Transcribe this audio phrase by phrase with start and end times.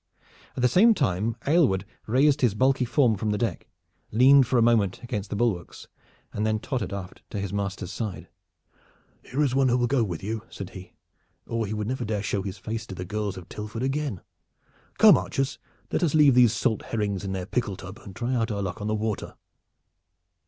[0.55, 3.67] At the same time Aylward raised his bulky form from the deck,
[4.11, 5.87] leaned for a moment against the bulwarks,
[6.33, 8.27] and then tottered aft to his master's side.
[9.21, 10.93] "Here is one that will go with you," said he,
[11.45, 14.21] "or he would never dare show his face to the girls of Tilford again.
[14.97, 15.59] Come, archers,
[15.91, 18.81] let us leave these salt herrings in their pickle tub and try our luck out
[18.81, 19.35] on the water."